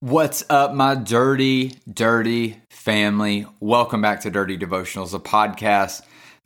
[0.00, 3.46] What's up, my dirty, dirty family?
[3.58, 6.02] Welcome back to Dirty Devotionals, a podcast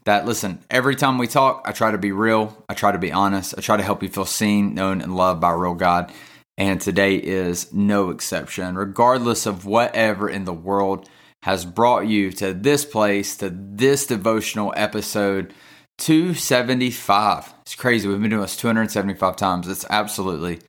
[0.07, 2.57] that, listen, every time we talk, I try to be real.
[2.71, 3.55] I try to be honest.
[3.59, 6.11] I try to help you feel seen, known, and loved by real God.
[6.57, 8.75] And today is no exception.
[8.75, 11.11] Regardless of whatever in the world
[11.43, 15.53] has brought you to this place, to this devotional episode
[15.99, 17.53] 275.
[17.61, 18.09] It's crazy.
[18.09, 19.69] We've been doing this 275 times.
[19.69, 20.61] It's absolutely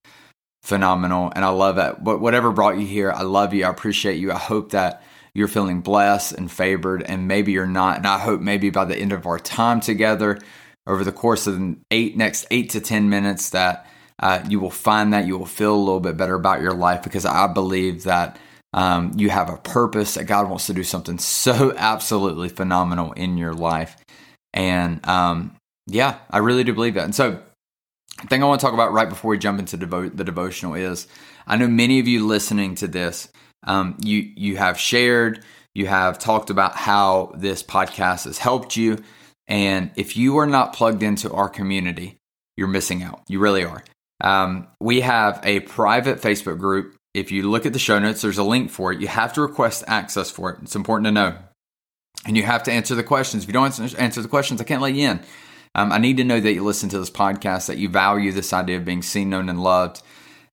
[0.63, 2.03] phenomenal and I love it.
[2.03, 3.65] But whatever brought you here, I love you.
[3.65, 4.31] I appreciate you.
[4.31, 7.97] I hope that you're feeling blessed and favored and maybe you're not.
[7.97, 10.39] And I hope maybe by the end of our time together
[10.87, 13.87] over the course of the eight next 8 to 10 minutes that
[14.19, 17.03] uh, you will find that you will feel a little bit better about your life
[17.03, 18.37] because I believe that
[18.73, 23.37] um, you have a purpose that God wants to do something so absolutely phenomenal in
[23.37, 23.97] your life.
[24.53, 25.55] And um,
[25.87, 27.05] yeah, I really do believe that.
[27.05, 27.41] And so
[28.29, 31.07] thing I want to talk about right before we jump into devo- the devotional is
[31.47, 33.29] I know many of you listening to this,
[33.63, 38.99] um, you you have shared, you have talked about how this podcast has helped you,
[39.47, 42.17] and if you are not plugged into our community,
[42.55, 43.21] you're missing out.
[43.27, 43.83] You really are.
[44.21, 46.95] Um, we have a private Facebook group.
[47.13, 49.01] If you look at the show notes, there's a link for it.
[49.01, 50.59] You have to request access for it.
[50.63, 51.35] It's important to know.
[52.25, 53.43] And you have to answer the questions.
[53.43, 55.19] If you don't answer the questions, I can't let you in.
[55.75, 58.53] Um, I need to know that you listen to this podcast, that you value this
[58.53, 60.01] idea of being seen, known, and loved.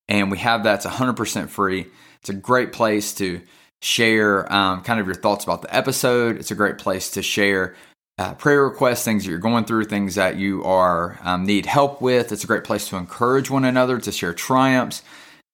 [0.09, 0.85] And we have that.
[0.85, 1.87] It's 100% free.
[2.21, 3.41] It's a great place to
[3.83, 6.37] share um, kind of your thoughts about the episode.
[6.37, 7.77] It's a great place to share
[8.19, 12.03] uh, prayer requests, things that you're going through, things that you are um, need help
[12.03, 12.33] with.
[12.33, 15.03] It's a great place to encourage one another, to share triumphs.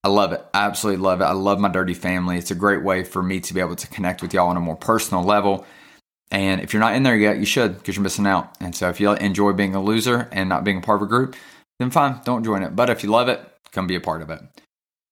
[0.02, 0.44] I love it.
[0.52, 1.24] I absolutely love it.
[1.24, 2.38] I love my dirty family.
[2.38, 4.60] It's a great way for me to be able to connect with y'all on a
[4.60, 5.66] more personal level.
[6.30, 8.54] And if you're not in there yet, you should because you're missing out.
[8.60, 11.10] And so if you enjoy being a loser and not being a part of a
[11.10, 11.36] group,
[11.78, 12.74] then fine, don't join it.
[12.74, 13.40] But if you love it,
[13.72, 14.40] come be a part of it.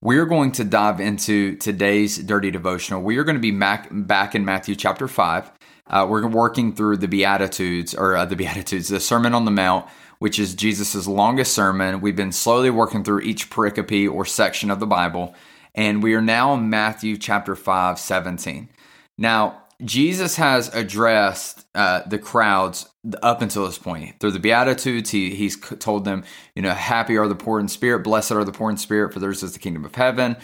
[0.03, 3.03] We're going to dive into today's dirty devotional.
[3.03, 5.50] We are going to be back, in Matthew chapter 5.
[5.86, 9.86] Uh, we're working through the Beatitudes, or uh, the Beatitudes, the Sermon on the Mount,
[10.19, 12.03] which is Jesus' longest sermon.
[12.03, 15.34] We've been slowly working through each pericope or section of the Bible,
[15.74, 18.69] and we are now in Matthew chapter 5, 17.
[19.16, 22.88] Now, Jesus has addressed uh, the crowds
[23.22, 25.10] up until this point through the Beatitudes.
[25.10, 26.24] He he's told them,
[26.54, 29.20] you know, happy are the poor in spirit, blessed are the poor in spirit, for
[29.20, 30.36] theirs is the kingdom of heaven.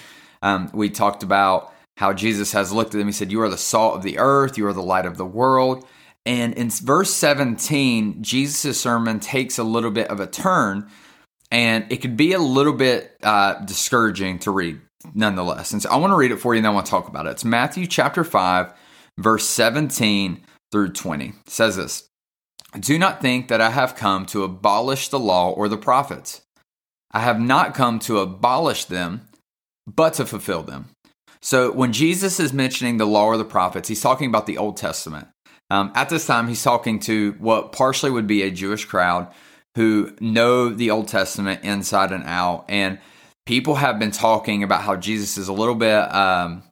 [0.43, 3.07] Um, we talked about how Jesus has looked at them.
[3.09, 4.59] He said, "You are the salt of the earth.
[4.59, 5.87] You are the light of the world."
[6.27, 10.89] And in verse 17, Jesus' sermon takes a little bit of a turn,
[11.51, 14.81] and it could be a little bit uh, discouraging to read,
[15.15, 15.73] nonetheless.
[15.73, 17.09] And so I want to read it for you, and then I want to talk
[17.09, 17.31] about it.
[17.31, 18.73] It's Matthew chapter five
[19.21, 20.43] verse 17
[20.73, 21.27] through 20.
[21.27, 22.09] It says this
[22.79, 26.43] Do not think that I have come to abolish the law or the prophets.
[27.13, 29.29] I have not come to abolish them,
[29.87, 30.91] but to fulfill them.
[31.43, 34.77] So when Jesus is mentioning the law or the prophets, he's talking about the Old
[34.77, 35.29] Testament.
[35.71, 39.33] Um, at this time, he's talking to what partially would be a Jewish crowd
[39.77, 42.67] who know the Old Testament inside and out.
[42.69, 42.99] And
[43.47, 46.63] people have been talking about how Jesus is a little bit um,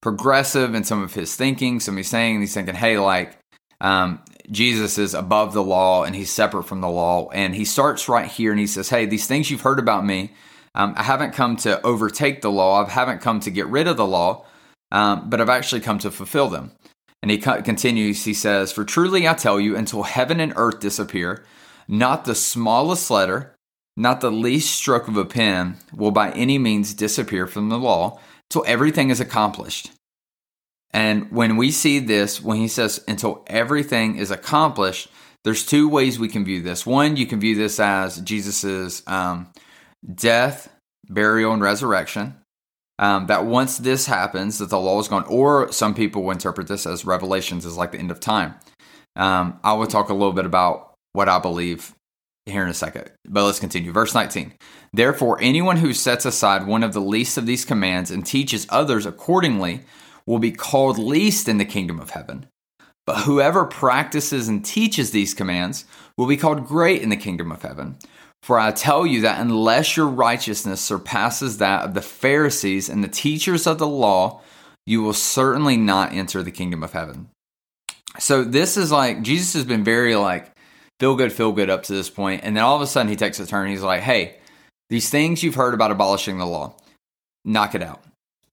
[0.00, 1.80] progressive in some of his thinking.
[1.80, 3.38] Some he's saying he's thinking, hey, like
[3.80, 4.20] um,
[4.50, 7.28] Jesus is above the law and he's separate from the law.
[7.30, 10.32] And he starts right here and he says, hey, these things you've heard about me,
[10.74, 12.84] um, I haven't come to overtake the law.
[12.84, 14.44] I haven't come to get rid of the law,
[14.92, 16.72] um, but I've actually come to fulfill them.
[17.20, 21.44] And he continues, he says, For truly I tell you, until heaven and earth disappear,
[21.88, 23.56] not the smallest letter,
[23.96, 28.20] not the least stroke of a pen will by any means disappear from the law
[28.50, 29.90] till everything is accomplished.
[30.90, 35.08] And when we see this, when he says until everything is accomplished,
[35.44, 36.86] there's two ways we can view this.
[36.86, 39.48] One, you can view this as Jesus's um,
[40.14, 40.72] death,
[41.08, 42.36] burial, and resurrection.
[43.00, 45.24] Um, that once this happens, that the law is gone.
[45.28, 48.56] Or some people will interpret this as Revelations is like the end of time.
[49.14, 51.94] Um, I will talk a little bit about what I believe
[52.48, 53.10] here in a second.
[53.26, 53.92] But let's continue.
[53.92, 54.54] Verse 19.
[54.92, 59.06] Therefore, anyone who sets aside one of the least of these commands and teaches others
[59.06, 59.82] accordingly
[60.26, 62.46] will be called least in the kingdom of heaven.
[63.06, 65.86] But whoever practices and teaches these commands
[66.16, 67.96] will be called great in the kingdom of heaven.
[68.42, 73.08] For I tell you that unless your righteousness surpasses that of the Pharisees and the
[73.08, 74.42] teachers of the law,
[74.86, 77.30] you will certainly not enter the kingdom of heaven.
[78.18, 80.52] So this is like Jesus has been very like
[81.00, 83.16] feel good, feel good up to this point, and then all of a sudden he
[83.16, 83.68] takes a turn.
[83.68, 84.38] He's like, "Hey,
[84.90, 86.74] these things you've heard about abolishing the law,
[87.44, 88.02] knock it out.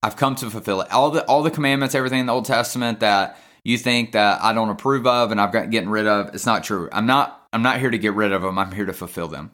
[0.04, 0.92] I've come to fulfill it.
[0.92, 4.54] All the all the commandments, everything in the Old Testament that you think that I
[4.54, 6.88] don't approve of and I've got getting rid of, it's not true.
[6.92, 8.60] I'm not I'm not here to get rid of them.
[8.60, 9.52] I'm here to fulfill them.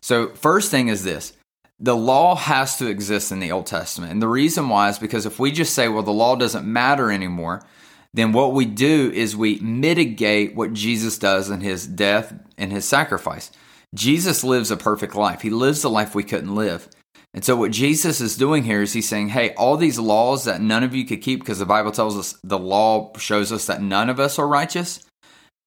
[0.00, 1.32] So first thing is this.
[1.78, 4.12] The law has to exist in the Old Testament.
[4.12, 7.10] And the reason why is because if we just say, well, the law doesn't matter
[7.10, 7.64] anymore,
[8.14, 12.84] then what we do is we mitigate what Jesus does in his death and his
[12.84, 13.50] sacrifice.
[13.94, 15.42] Jesus lives a perfect life.
[15.42, 16.88] He lives the life we couldn't live.
[17.34, 20.60] And so, what Jesus is doing here is he's saying, hey, all these laws that
[20.60, 23.80] none of you could keep, because the Bible tells us the law shows us that
[23.80, 25.00] none of us are righteous,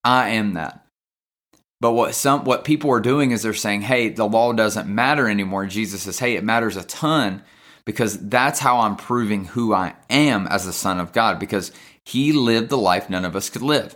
[0.03, 0.85] I am that.
[1.81, 5.27] But what some what people are doing is they're saying, hey, the law doesn't matter
[5.27, 5.65] anymore.
[5.65, 7.43] Jesus says, hey, it matters a ton
[7.85, 11.71] because that's how I'm proving who I am as a son of God, because
[12.05, 13.95] he lived the life none of us could live.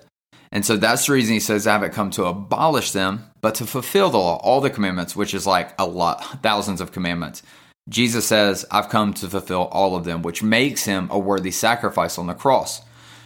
[0.52, 3.66] And so that's the reason he says, I haven't come to abolish them, but to
[3.66, 7.44] fulfill the law, all the commandments, which is like a lot, thousands of commandments.
[7.88, 12.18] Jesus says, I've come to fulfill all of them, which makes him a worthy sacrifice
[12.18, 12.82] on the cross.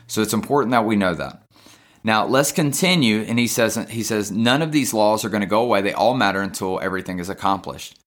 [0.08, 1.44] So it's important that we know that.
[2.04, 5.48] Now let's continue, and he says he says none of these laws are going to
[5.48, 5.82] go away.
[5.82, 7.98] They all matter until everything is accomplished.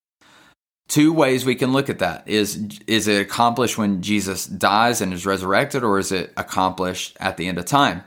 [0.89, 5.13] Two ways we can look at that is is it accomplished when Jesus dies and
[5.13, 8.05] is resurrected, or is it accomplished at the end of time?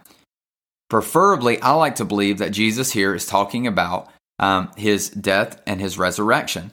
[0.90, 4.10] Preferably, I like to believe that Jesus here is talking about
[4.40, 6.72] um, his death and his resurrection,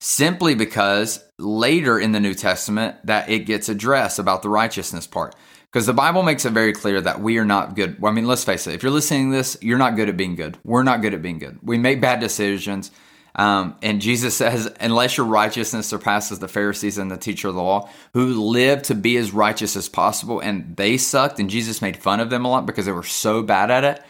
[0.00, 5.34] simply because later in the New Testament that it gets addressed about the righteousness part.
[5.70, 8.00] Because the Bible makes it very clear that we are not good.
[8.00, 8.74] Well, I mean, let's face it.
[8.74, 10.56] If you're listening to this, you're not good at being good.
[10.64, 11.58] We're not good at being good.
[11.62, 12.92] We make bad decisions.
[13.36, 17.62] Um, and Jesus says, unless your righteousness surpasses the Pharisees and the teacher of the
[17.62, 21.96] law, who lived to be as righteous as possible, and they sucked, and Jesus made
[21.96, 24.02] fun of them a lot because they were so bad at it.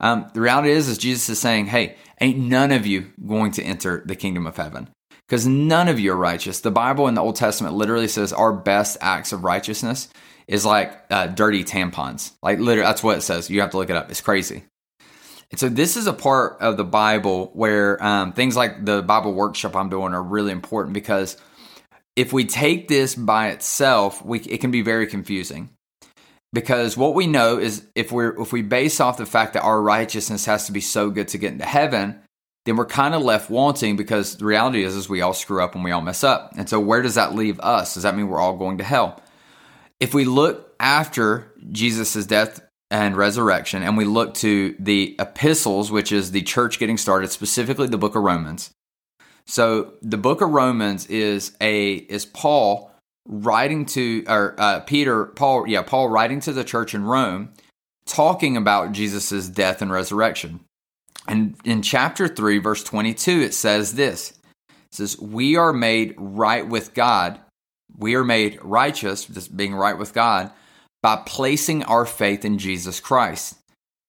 [0.00, 3.62] Um, the reality is, is Jesus is saying, hey, ain't none of you going to
[3.62, 4.88] enter the kingdom of heaven
[5.28, 6.60] because none of you are righteous.
[6.60, 10.08] The Bible in the Old Testament literally says our best acts of righteousness
[10.46, 12.32] is like uh, dirty tampons.
[12.42, 13.48] Like literally, that's what it says.
[13.48, 14.10] You have to look it up.
[14.10, 14.64] It's crazy.
[15.54, 19.32] And so this is a part of the Bible where um, things like the Bible
[19.32, 21.36] workshop I'm doing are really important because
[22.16, 25.70] if we take this by itself, we, it can be very confusing.
[26.52, 29.80] Because what we know is if we're if we base off the fact that our
[29.80, 32.20] righteousness has to be so good to get into heaven,
[32.64, 35.76] then we're kind of left wanting because the reality is is we all screw up
[35.76, 36.50] and we all mess up.
[36.56, 37.94] And so where does that leave us?
[37.94, 39.22] Does that mean we're all going to hell?
[40.00, 42.60] If we look after Jesus' death,
[42.90, 47.88] and resurrection, and we look to the epistles, which is the church getting started, specifically
[47.88, 48.70] the book of Romans.
[49.46, 52.90] So the book of Romans is a is Paul
[53.26, 57.52] writing to or uh, Peter Paul yeah Paul writing to the church in Rome,
[58.06, 60.60] talking about Jesus's death and resurrection.
[61.26, 64.38] And in chapter three, verse twenty two, it says this:
[64.68, 67.40] it says, "We are made right with God.
[67.96, 70.50] We are made righteous, just being right with God."
[71.04, 73.58] By placing our faith in Jesus Christ.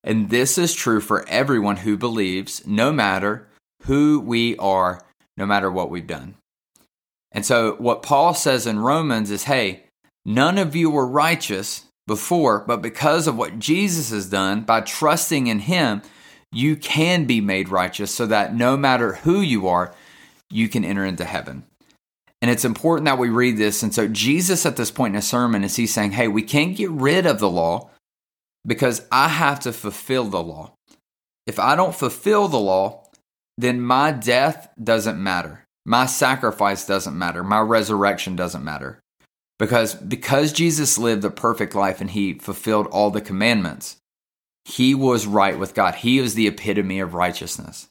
[0.02, 3.50] And this is true for everyone who believes, no matter
[3.82, 5.02] who we are,
[5.36, 6.36] no matter what we've done.
[7.34, 9.84] And so, what Paul says in Romans is hey,
[10.24, 15.48] none of you were righteous before, but because of what Jesus has done, by trusting
[15.48, 16.02] in him,
[16.54, 19.94] you can be made righteous so that no matter who you are,
[20.50, 21.66] you can enter into heaven.
[22.42, 23.82] And it's important that we read this.
[23.82, 26.76] And so, Jesus at this point in his sermon is he's saying, Hey, we can't
[26.76, 27.90] get rid of the law
[28.66, 30.74] because I have to fulfill the law.
[31.48, 33.06] If I don't fulfill the law,
[33.58, 35.64] then my death doesn't matter.
[35.86, 37.44] My sacrifice doesn't matter.
[37.44, 39.00] My resurrection doesn't matter.
[39.58, 43.98] Because because Jesus lived the perfect life and he fulfilled all the commandments,
[44.66, 45.96] he was right with God.
[45.96, 47.88] He was the epitome of righteousness.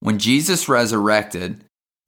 [0.00, 1.64] When Jesus resurrected,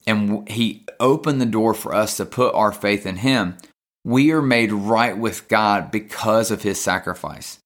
[0.09, 3.57] and he opened the door for us to put our faith in him,
[4.03, 7.59] we are made right with God because of his sacrifice.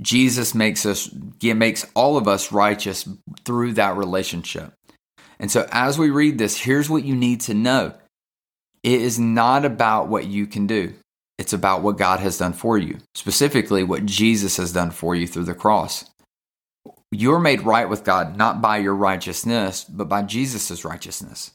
[0.00, 1.10] Jesus makes us
[1.42, 3.08] makes all of us righteous
[3.44, 4.72] through that relationship.
[5.38, 7.94] And so as we read this, here's what you need to know.
[8.82, 10.94] It is not about what you can do.
[11.38, 15.26] It's about what God has done for you, specifically what Jesus has done for you
[15.26, 16.04] through the cross.
[17.10, 21.52] You're made right with God not by your righteousness, but by Jesus' righteousness.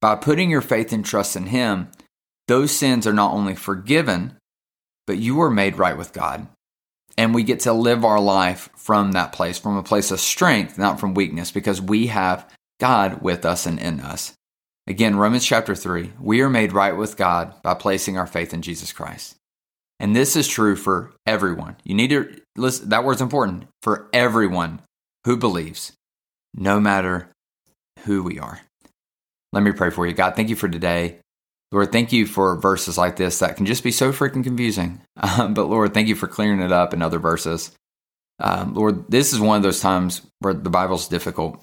[0.00, 1.88] By putting your faith and trust in Him,
[2.46, 4.36] those sins are not only forgiven,
[5.06, 6.46] but you are made right with God.
[7.16, 10.78] And we get to live our life from that place, from a place of strength,
[10.78, 14.34] not from weakness, because we have God with us and in us.
[14.86, 18.62] Again, Romans chapter 3 we are made right with God by placing our faith in
[18.62, 19.36] Jesus Christ.
[20.00, 21.76] And this is true for everyone.
[21.84, 24.80] You need to listen, that word's important for everyone
[25.24, 25.92] who believes,
[26.54, 27.28] no matter
[28.04, 28.60] who we are.
[29.52, 30.12] Let me pray for you.
[30.12, 31.18] God, thank you for today.
[31.70, 35.00] Lord, thank you for verses like this that can just be so freaking confusing.
[35.20, 37.72] Um, but Lord, thank you for clearing it up in other verses.
[38.38, 41.60] Um, Lord, this is one of those times where the Bible's difficult.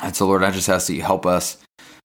[0.00, 1.58] And so, Lord, I just ask that you help us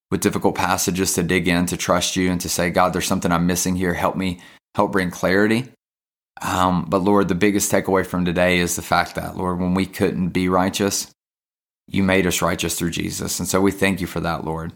[0.09, 3.31] with difficult passages to dig in, to trust you, and to say, God, there's something
[3.31, 3.93] I'm missing here.
[3.93, 4.41] Help me,
[4.75, 5.71] help bring clarity.
[6.41, 9.85] Um, but Lord, the biggest takeaway from today is the fact that, Lord, when we
[9.85, 11.11] couldn't be righteous,
[11.87, 13.39] you made us righteous through Jesus.
[13.39, 14.73] And so we thank you for that, Lord.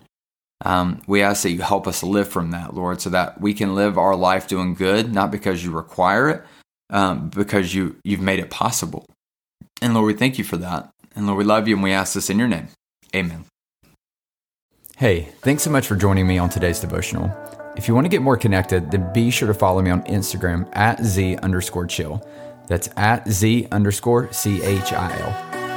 [0.63, 3.75] Um, we ask that you help us live from that, Lord, so that we can
[3.75, 6.43] live our life doing good, not because you require it,
[6.89, 9.05] um, because you, you've made it possible.
[9.81, 10.89] And Lord, we thank you for that.
[11.15, 12.67] And Lord, we love you and we ask this in your name.
[13.15, 13.45] Amen.
[14.97, 17.35] Hey, thanks so much for joining me on today's devotional.
[17.75, 20.69] If you want to get more connected, then be sure to follow me on Instagram
[20.75, 22.25] at Z underscore chill.
[22.67, 25.60] That's at Z underscore C H I L.